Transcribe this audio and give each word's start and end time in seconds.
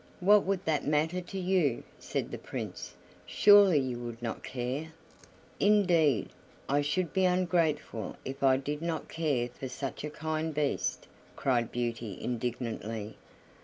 "What 0.19 0.45
would 0.45 0.65
that 0.65 0.83
matter 0.87 1.21
to 1.21 1.39
you?" 1.39 1.83
said 1.99 2.31
the 2.31 2.39
Prince 2.39 2.95
"Surely 3.27 3.77
you 3.77 3.99
would 3.99 4.19
not 4.19 4.41
care?" 4.41 4.93
"Indeed, 5.59 6.29
I 6.67 6.81
should 6.81 7.13
be 7.13 7.25
ungrateful 7.25 8.15
if 8.25 8.41
I 8.41 8.57
did 8.57 8.81
not 8.81 9.07
care 9.09 9.47
for 9.49 9.69
such 9.69 10.03
a 10.03 10.09
kind 10.09 10.55
Beast," 10.55 11.07
cried 11.35 11.71
Beauty 11.71 12.17
indignantly. 12.19 13.15